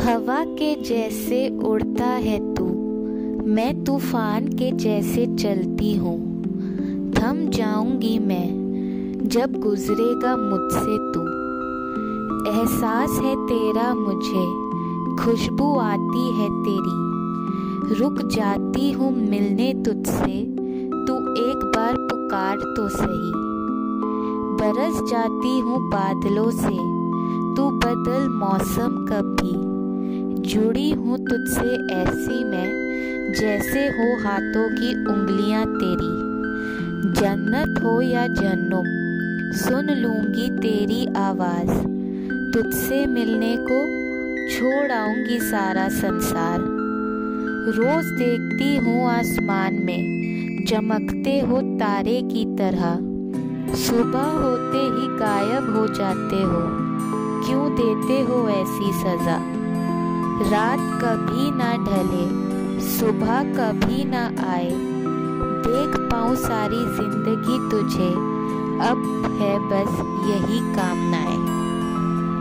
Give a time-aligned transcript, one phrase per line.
[0.00, 2.64] हवा के जैसे उड़ता है तू,
[3.50, 6.42] मैं तूफ़ान के जैसे चलती हूँ।
[7.12, 8.48] थम जाऊँगी मैं,
[9.28, 11.20] जब गुजरेगा मुझसे तू।
[12.50, 14.46] एहसास है तेरा मुझे,
[15.24, 20.44] खुशबू आती है तेरी। रुक जाती हूँ मिलने तुझसे,
[21.06, 23.32] तू एक बार पुकार तो सही।
[24.60, 26.78] बरस जाती हूँ बादलों से,
[27.54, 29.69] तू बदल मौसम कभी।
[30.42, 36.20] जुड़ी हूँ तुझसे ऐसी मैं, जैसे हो हाथों की उंगलियाँ तेरी।
[37.20, 38.84] जन्नत हो या जन्नुम,
[39.58, 41.70] सुन लूँगी तेरी आवाज़।
[42.54, 43.80] तुझसे मिलने को
[44.50, 46.58] छोड़ आऊँगी सारा संसार।
[47.68, 52.98] रोज देखती हूँ आसमान में, चमकते हो तारे की तरह।
[53.76, 56.66] सुबह होते ही गायब हो जाते हो,
[57.46, 59.59] क्यों देते हो ऐसी सजा?
[60.42, 62.24] रात कभी ना ढले,
[62.88, 64.70] सुबह कभी ना आए।
[65.66, 68.08] देख पाऊँ सारी ज़िंदगी तुझे,
[68.88, 69.02] अब
[69.40, 71.39] है बस यही कामनाएँ।